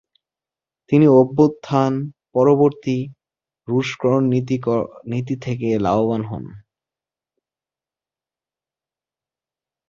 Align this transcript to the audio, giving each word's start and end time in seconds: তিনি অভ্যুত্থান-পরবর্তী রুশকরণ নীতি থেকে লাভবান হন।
তিনি 0.89 1.05
অভ্যুত্থান-পরবর্তী 1.19 2.97
রুশকরণ 3.67 4.23
নীতি 5.11 5.35
থেকে 5.41 5.67
লাভবান 5.79 6.21
হন। 6.25 6.45